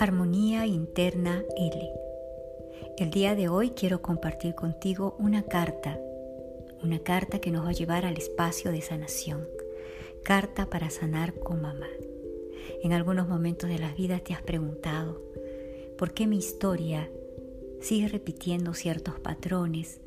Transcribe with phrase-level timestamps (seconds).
[0.00, 1.92] Armonía Interna L.
[2.98, 5.98] El día de hoy quiero compartir contigo una carta,
[6.84, 9.48] una carta que nos va a llevar al espacio de sanación,
[10.22, 11.88] carta para sanar con mamá.
[12.84, 15.20] En algunos momentos de la vida te has preguntado,
[15.96, 17.10] ¿por qué mi historia
[17.80, 20.00] sigue repitiendo ciertos patrones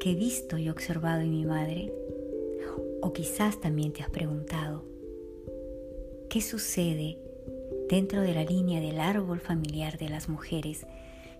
[0.00, 1.92] que he visto y observado en mi madre?
[3.00, 4.84] O quizás también te has preguntado,
[6.28, 7.18] ¿qué sucede
[7.88, 10.86] dentro de la línea del árbol familiar de las mujeres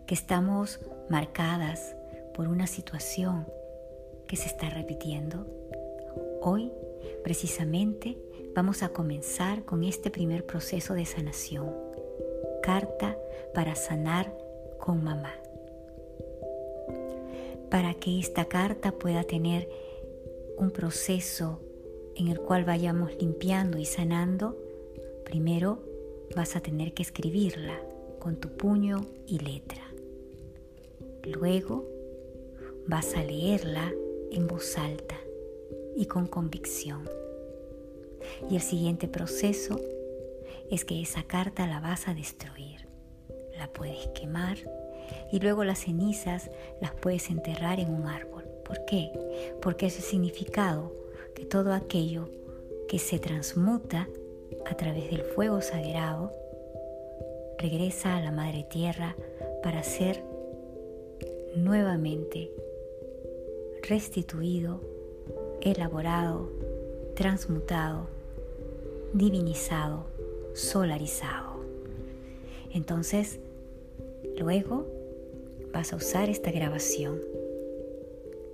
[0.07, 1.97] que estamos marcadas
[2.35, 3.47] por una situación
[4.29, 5.47] que se está repitiendo?
[6.43, 6.71] Hoy,
[7.23, 8.19] precisamente,
[8.55, 11.73] vamos a comenzar con este primer proceso de sanación.
[12.63, 13.19] Carta
[13.55, 14.37] para sanar
[14.79, 15.33] con mamá.
[17.71, 19.69] Para que esta carta pueda tener
[20.59, 21.61] un proceso
[22.17, 24.57] en el cual vayamos limpiando y sanando,
[25.25, 25.83] primero
[26.37, 27.81] vas a tener que escribirla
[28.19, 29.83] con tu puño y letra.
[31.25, 31.89] Luego
[32.87, 33.93] vas a leerla
[34.31, 35.17] en voz alta
[35.97, 37.09] y con convicción.
[38.51, 39.81] Y el siguiente proceso
[40.71, 42.89] es que esa carta la vas a destruir.
[43.59, 44.59] La puedes quemar
[45.31, 48.45] y luego las cenizas las puedes enterrar en un árbol.
[48.65, 49.11] ¿Por qué?
[49.61, 50.93] Porque es el significado
[51.35, 52.29] que todo aquello
[52.89, 54.09] que se transmuta
[54.67, 56.33] a través del fuego sagrado,
[57.59, 59.17] regresa a la Madre Tierra
[59.63, 60.23] para ser
[61.57, 62.51] nuevamente
[63.83, 64.81] restituido,
[65.61, 66.51] elaborado,
[67.15, 68.07] transmutado,
[69.13, 70.07] divinizado,
[70.55, 71.55] solarizado.
[72.73, 73.39] Entonces,
[74.39, 74.87] luego
[75.75, 77.21] vas a usar esta grabación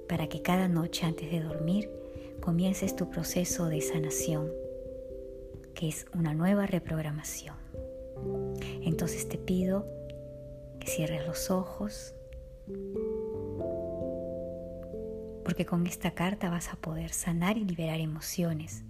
[0.09, 1.91] para que cada noche antes de dormir
[2.41, 4.51] comiences tu proceso de sanación
[5.75, 7.57] que es una nueva reprogramación.
[8.83, 9.87] Entonces te pido
[10.79, 12.15] que cierres los ojos,
[15.45, 18.83] porque con esta carta vas a poder sanar y liberar emociones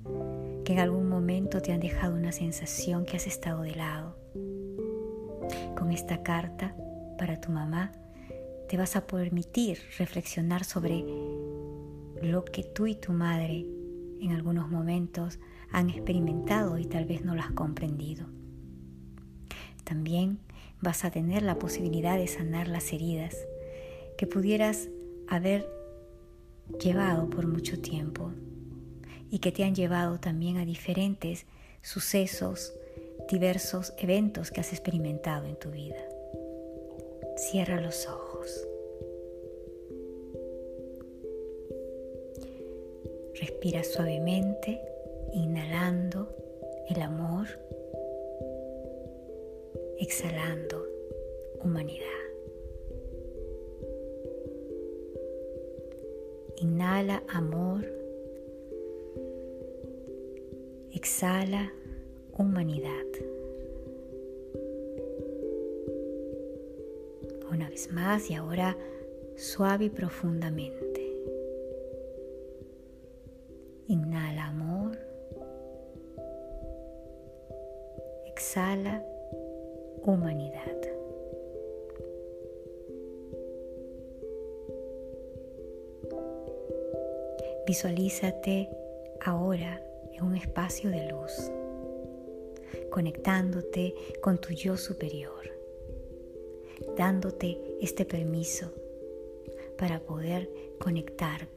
[0.65, 4.17] que en algún momento te han dejado una sensación que has estado de lado.
[5.77, 6.77] Con esta carta
[7.19, 7.93] para tu mamá
[8.71, 11.05] te vas a permitir reflexionar sobre
[12.23, 13.67] lo que tú y tu madre
[14.21, 15.41] en algunos momentos
[15.73, 18.29] han experimentado y tal vez no lo has comprendido.
[19.83, 20.39] También
[20.81, 23.37] vas a tener la posibilidad de sanar las heridas
[24.17, 24.89] que pudieras
[25.27, 25.69] haber
[26.81, 28.31] llevado por mucho tiempo
[29.33, 31.45] y que te han llevado también a diferentes
[31.83, 32.73] sucesos,
[33.29, 36.10] diversos eventos que has experimentado en tu vida.
[37.41, 38.69] Cierra los ojos.
[43.35, 44.79] Respira suavemente
[45.33, 46.29] inhalando
[46.91, 47.47] el amor,
[49.99, 50.87] exhalando
[51.65, 52.05] humanidad.
[56.59, 57.87] Inhala amor,
[60.93, 61.73] exhala
[62.37, 63.40] humanidad.
[67.61, 68.75] Una vez más y ahora
[69.37, 71.13] suave y profundamente.
[73.87, 74.97] Inhala amor.
[78.25, 79.05] exhala
[80.03, 80.81] humanidad.
[87.67, 88.71] Visualízate
[89.23, 89.85] ahora
[90.15, 91.53] en un espacio de luz,
[92.91, 95.60] conectándote con tu yo superior,
[96.97, 98.73] dándote este permiso
[99.79, 101.49] para poder conectar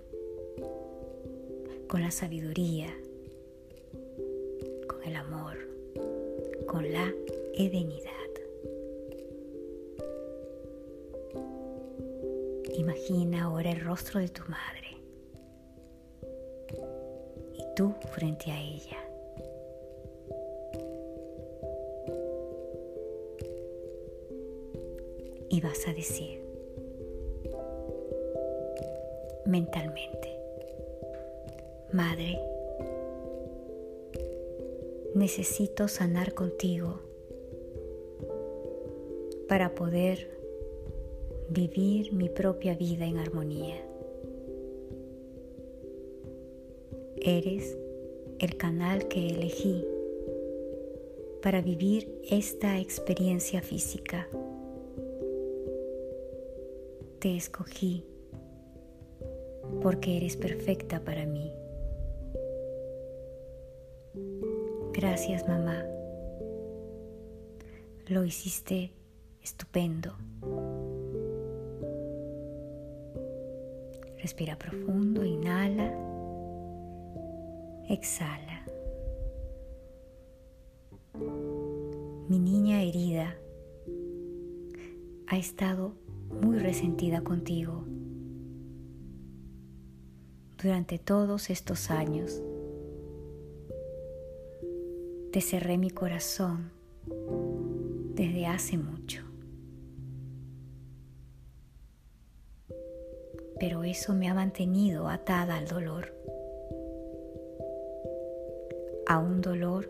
[1.88, 2.96] con la sabiduría,
[4.88, 5.64] con el amor
[6.74, 7.14] con la
[7.54, 8.10] edenidad.
[12.74, 14.98] Imagina ahora el rostro de tu madre
[17.54, 19.02] y tú frente a ella.
[25.53, 26.41] Y vas a decir,
[29.45, 30.35] mentalmente.
[31.91, 32.39] Madre,
[35.13, 37.01] necesito sanar contigo
[39.47, 40.27] para poder
[41.50, 43.75] vivir mi propia vida en armonía.
[47.17, 47.77] Eres
[48.39, 49.85] el canal que elegí
[51.44, 54.27] para vivir esta experiencia física.
[57.24, 58.06] Te escogí
[59.81, 61.54] porque eres perfecta para mí.
[64.92, 65.86] Gracias mamá.
[68.08, 68.92] Lo hiciste
[69.42, 70.18] estupendo.
[74.18, 75.94] Respira profundo, inhala,
[77.88, 78.66] exhala.
[82.28, 83.38] Mi niña herida
[85.28, 86.02] ha estado
[86.41, 87.83] muy resentida contigo
[90.62, 92.41] durante todos estos años.
[95.31, 96.71] Te cerré mi corazón
[98.15, 99.24] desde hace mucho.
[103.59, 106.13] Pero eso me ha mantenido atada al dolor.
[109.07, 109.89] A un dolor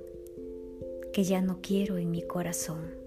[1.14, 3.03] que ya no quiero en mi corazón.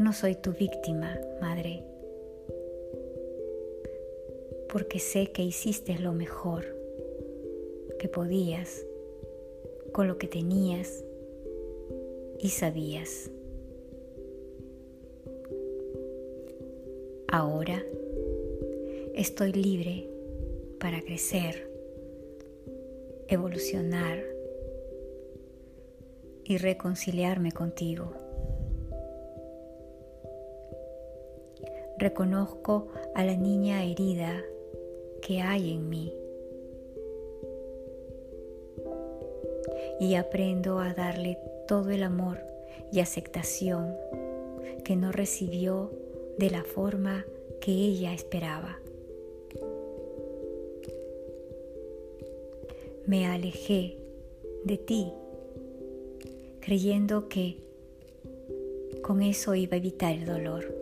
[0.00, 1.84] No soy tu víctima, madre
[4.72, 6.64] porque sé que hiciste lo mejor
[7.98, 8.86] que podías
[9.92, 11.04] con lo que tenías
[12.38, 13.30] y sabías.
[17.28, 17.84] Ahora
[19.14, 20.08] estoy libre
[20.78, 21.70] para crecer,
[23.28, 24.18] evolucionar
[26.44, 28.19] y reconciliarme contigo.
[32.00, 34.42] Reconozco a la niña herida
[35.20, 36.14] que hay en mí.
[40.00, 41.36] Y aprendo a darle
[41.68, 42.38] todo el amor
[42.90, 43.94] y aceptación
[44.82, 45.90] que no recibió
[46.38, 47.26] de la forma
[47.60, 48.78] que ella esperaba.
[53.04, 53.98] Me alejé
[54.64, 55.12] de ti
[56.60, 57.58] creyendo que
[59.02, 60.79] con eso iba a evitar el dolor.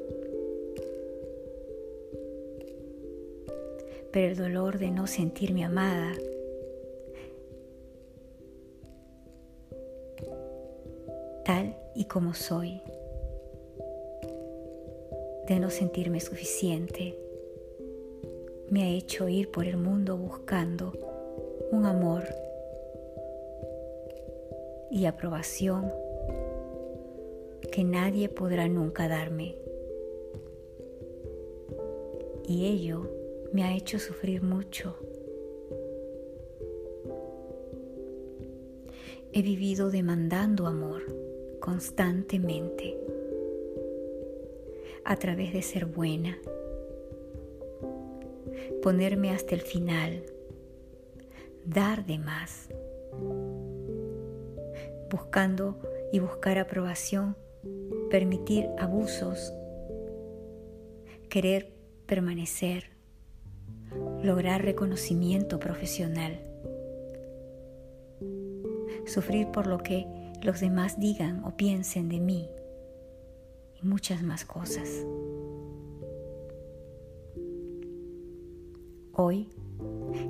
[4.25, 6.13] El dolor de no sentirme amada.
[11.45, 12.83] Tal y como soy,
[15.47, 17.19] de no sentirme suficiente,
[18.71, 20.93] me ha hecho ir por el mundo buscando
[21.71, 22.25] un amor
[24.91, 25.93] y aprobación
[27.73, 29.55] que nadie podrá nunca darme.
[32.47, 33.18] Y ello
[33.53, 34.97] me ha hecho sufrir mucho.
[39.33, 41.03] He vivido demandando amor
[41.61, 42.97] constantemente
[45.05, 46.39] a través de ser buena,
[48.83, 50.25] ponerme hasta el final,
[51.65, 52.69] dar de más,
[55.11, 55.79] buscando
[56.13, 57.37] y buscar aprobación,
[58.11, 59.53] permitir abusos,
[61.29, 61.73] querer
[62.07, 62.98] permanecer
[64.23, 66.41] lograr reconocimiento profesional,
[69.07, 70.07] sufrir por lo que
[70.43, 72.49] los demás digan o piensen de mí
[73.81, 74.89] y muchas más cosas.
[79.13, 79.49] Hoy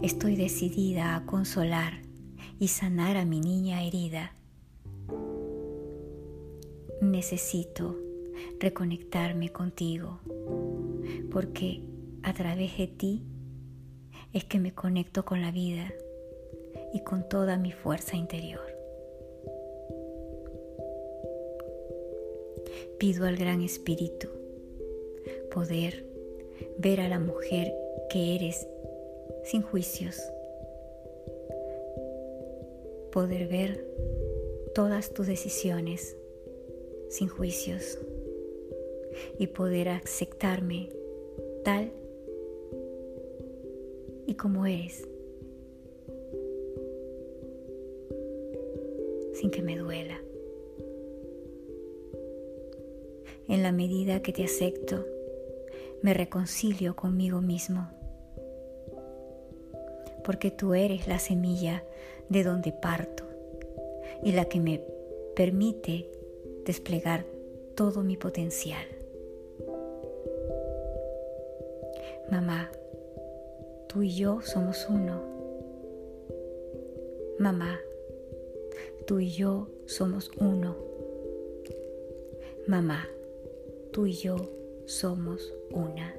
[0.02, 2.02] estoy decidida a consolar
[2.58, 4.34] y sanar a mi niña herida.
[7.00, 7.96] Necesito
[8.58, 10.20] reconectarme contigo
[11.30, 11.82] porque
[12.22, 13.24] a través de ti
[14.38, 15.92] es que me conecto con la vida
[16.94, 18.60] y con toda mi fuerza interior.
[22.98, 24.28] Pido al Gran Espíritu
[25.52, 26.04] poder
[26.78, 27.74] ver a la mujer
[28.10, 28.68] que eres
[29.42, 30.22] sin juicios,
[33.10, 33.84] poder ver
[34.72, 36.16] todas tus decisiones
[37.08, 37.98] sin juicios
[39.36, 40.90] y poder aceptarme
[41.64, 41.90] tal
[44.28, 45.08] y como eres,
[49.32, 50.20] sin que me duela.
[53.48, 55.06] En la medida que te acepto,
[56.02, 57.88] me reconcilio conmigo mismo,
[60.24, 61.82] porque tú eres la semilla
[62.28, 63.24] de donde parto
[64.22, 64.82] y la que me
[65.34, 66.06] permite
[66.66, 67.24] desplegar
[67.74, 68.84] todo mi potencial.
[72.30, 72.70] Mamá,
[73.88, 75.22] tú y yo somos uno.
[77.38, 77.80] Mamá,
[79.06, 80.76] tú y yo somos uno.
[82.66, 83.08] Mamá,
[83.92, 84.36] tú y yo
[84.86, 86.14] somos una.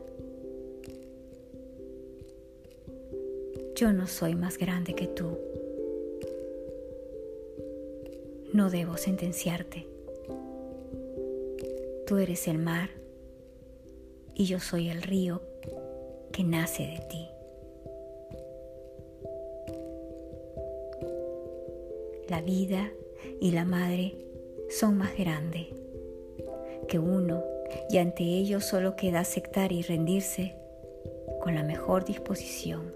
[3.76, 5.38] Yo no soy más grande que tú.
[8.52, 9.86] No debo sentenciarte.
[12.08, 12.90] Tú eres el mar
[14.34, 15.42] y yo soy el río
[16.32, 17.39] que nace de ti.
[22.30, 22.92] La vida
[23.42, 24.14] y la madre
[24.70, 25.68] son más grandes
[26.88, 27.44] que uno
[27.90, 30.56] y ante ellos solo queda aceptar y rendirse
[31.42, 32.94] con la mejor disposición.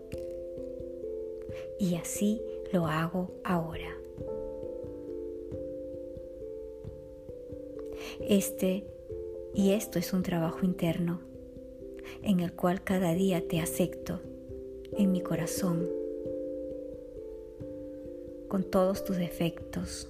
[1.80, 3.98] Y así lo hago ahora.
[8.22, 8.86] Este
[9.56, 11.22] y esto es un trabajo interno
[12.22, 14.20] en el cual cada día te acepto
[14.96, 16.03] en mi corazón
[18.54, 20.08] con todos tus defectos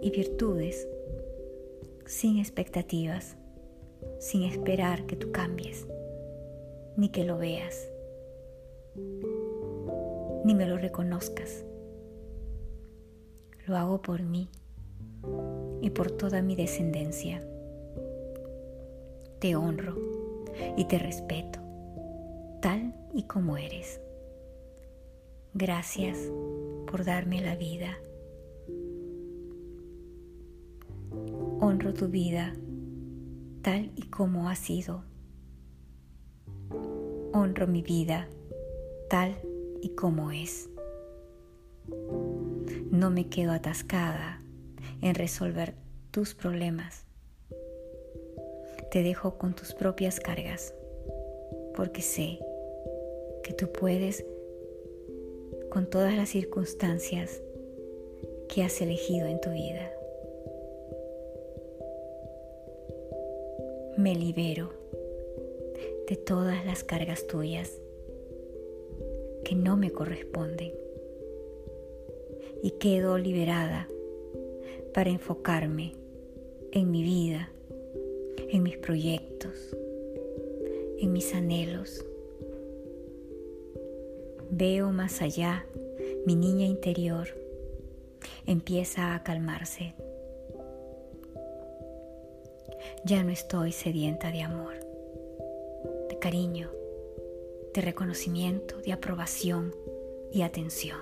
[0.00, 0.88] y virtudes
[2.06, 3.36] sin expectativas,
[4.18, 5.86] sin esperar que tú cambies,
[6.96, 7.90] ni que lo veas,
[10.46, 11.66] ni me lo reconozcas.
[13.66, 14.48] Lo hago por mí
[15.82, 17.46] y por toda mi descendencia
[19.40, 19.94] te honro
[20.78, 21.58] y te respeto,
[22.62, 24.00] tal y como eres.
[25.58, 26.18] Gracias
[26.86, 27.98] por darme la vida.
[31.60, 32.54] Honro tu vida
[33.62, 35.02] tal y como ha sido.
[37.32, 38.28] Honro mi vida
[39.08, 39.34] tal
[39.80, 40.68] y como es.
[42.90, 44.42] No me quedo atascada
[45.00, 45.74] en resolver
[46.10, 47.06] tus problemas
[48.90, 50.74] te dejo con tus propias cargas,
[51.74, 52.38] porque sé
[53.42, 54.24] que tú puedes
[55.70, 57.42] con todas las circunstancias
[58.48, 59.92] que has elegido en tu vida.
[63.96, 64.70] Me libero
[66.08, 67.72] de todas las cargas tuyas
[69.44, 70.72] que no me corresponden
[72.62, 73.88] y quedo liberada
[74.92, 75.94] para enfocarme
[76.72, 77.50] en mi vida
[78.48, 79.76] en mis proyectos,
[80.98, 82.04] en mis anhelos.
[84.50, 85.66] Veo más allá,
[86.24, 87.28] mi niña interior
[88.46, 89.94] empieza a calmarse.
[93.04, 94.74] Ya no estoy sedienta de amor,
[96.08, 96.70] de cariño,
[97.74, 99.74] de reconocimiento, de aprobación
[100.32, 101.00] y atención.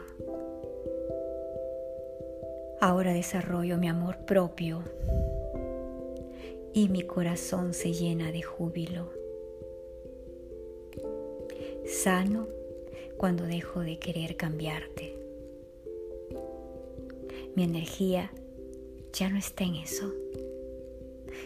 [2.81, 4.83] Ahora desarrollo mi amor propio
[6.73, 9.09] y mi corazón se llena de júbilo.
[11.87, 12.47] Sano
[13.17, 15.17] cuando dejo de querer cambiarte.
[17.55, 18.31] Mi energía
[19.13, 20.13] ya no está en eso.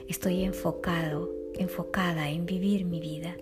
[0.08, 3.36] Estoy enfocado, enfocada en vivir mi vida.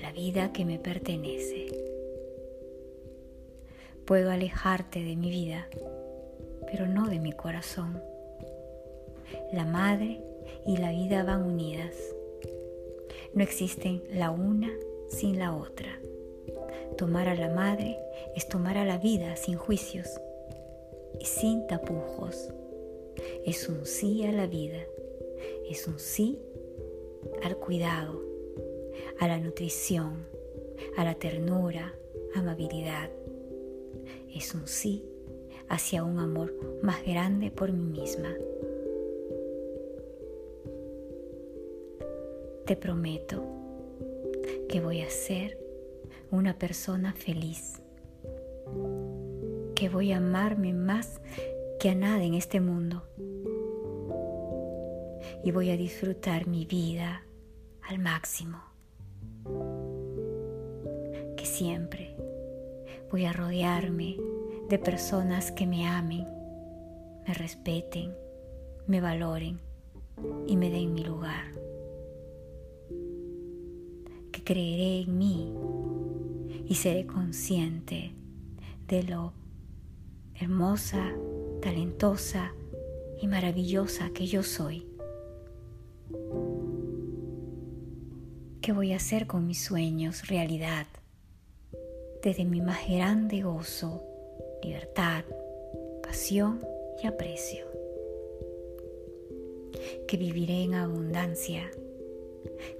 [0.00, 1.66] La vida que me pertenece.
[4.04, 5.68] Puedo alejarte de mi vida,
[6.70, 8.02] pero no de mi corazón
[9.52, 10.20] la madre
[10.66, 11.94] y la vida van unidas.
[13.34, 14.70] No existen la una
[15.08, 15.98] sin la otra.
[16.96, 17.98] Tomar a la madre
[18.36, 20.20] es tomar a la vida sin juicios
[21.18, 22.52] y sin tapujos.
[23.44, 24.78] Es un sí a la vida,
[25.68, 26.38] es un sí
[27.42, 28.22] al cuidado,
[29.18, 30.26] a la nutrición,
[30.96, 31.94] a la ternura,
[32.34, 33.10] amabilidad.
[34.32, 35.04] Es un sí
[35.68, 38.36] hacia un amor más grande por mí misma.
[42.66, 43.42] Te prometo
[44.68, 45.63] que voy a ser
[46.34, 47.80] una persona feliz,
[49.74, 51.20] que voy a amarme más
[51.78, 53.04] que a nada en este mundo.
[55.42, 57.22] Y voy a disfrutar mi vida
[57.88, 58.58] al máximo,
[61.36, 62.16] que siempre
[63.10, 64.16] voy a rodearme
[64.68, 66.26] de personas que me amen,
[67.26, 68.14] me respeten,
[68.86, 69.60] me valoren
[70.46, 71.64] y me den mi lugar.
[74.44, 75.54] Creeré en mí
[76.66, 78.12] y seré consciente
[78.88, 79.32] de lo
[80.34, 81.12] hermosa,
[81.60, 82.52] talentosa
[83.20, 84.86] y maravillosa que yo soy.
[88.60, 90.86] ¿Qué voy a hacer con mis sueños realidad?
[92.22, 94.02] Desde mi más grande gozo,
[94.62, 95.24] libertad,
[96.02, 96.60] pasión
[97.02, 97.66] y aprecio.
[100.08, 101.70] Que viviré en abundancia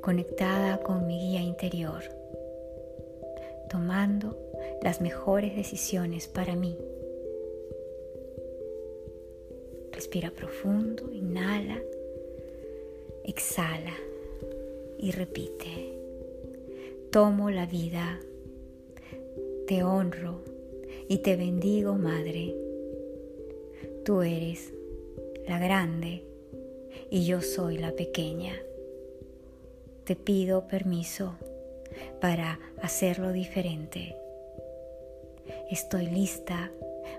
[0.00, 2.02] conectada con mi guía interior,
[3.75, 4.38] tomando
[4.83, 6.78] las mejores decisiones para mí.
[9.90, 11.83] Respira profundo, inhala,
[13.25, 13.97] exhala
[14.97, 15.93] y repite.
[17.11, 18.21] Tomo la vida,
[19.66, 20.45] te honro
[21.09, 22.54] y te bendigo, Madre.
[24.04, 24.73] Tú eres
[25.49, 26.23] la grande
[27.11, 28.54] y yo soy la pequeña.
[30.04, 31.35] Te pido permiso
[32.20, 34.16] para hacerlo diferente.
[35.70, 36.70] Estoy lista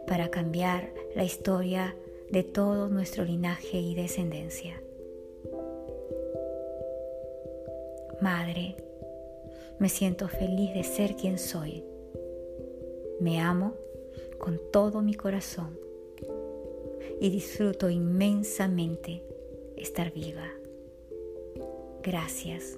[0.08, 1.96] para cambiar la historia
[2.32, 4.82] de todo nuestro linaje y descendencia.
[8.22, 8.76] Madre,
[9.78, 11.84] me siento feliz de ser quien soy.
[13.20, 13.74] Me amo
[14.38, 15.78] con todo mi corazón
[17.20, 19.22] y disfruto inmensamente
[19.78, 20.50] estar viva.
[22.02, 22.78] Gracias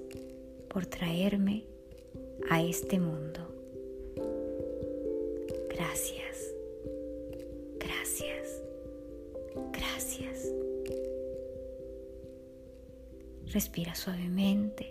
[0.68, 1.64] por traerme
[2.50, 3.40] a este mundo.
[5.68, 6.54] Gracias,
[7.78, 8.62] gracias,
[9.72, 10.52] gracias.
[13.52, 14.88] Respira suavemente,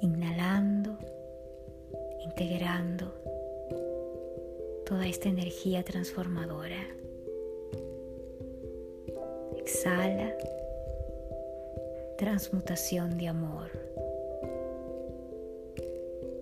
[0.00, 0.98] inhalando,
[2.24, 3.14] integrando
[4.86, 6.84] toda esta energía transformadora.
[9.56, 10.34] Exhala,
[12.18, 13.79] transmutación de amor.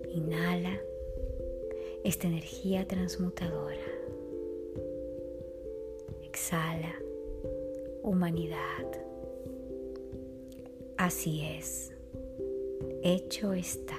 [0.09, 0.79] Inhala
[2.03, 3.85] esta energía transmutadora.
[6.23, 6.95] Exhala
[8.03, 8.85] humanidad.
[10.97, 11.93] Así es.
[13.03, 13.97] Hecho está.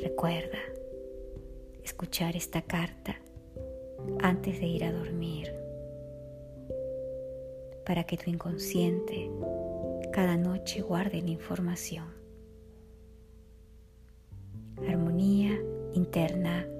[0.00, 0.58] Recuerda
[1.84, 3.20] escuchar esta carta
[4.20, 5.61] antes de ir a dormir
[7.92, 9.30] para que tu inconsciente
[10.14, 12.06] cada noche guarde la información.
[14.88, 15.60] Armonía
[15.92, 16.71] interna.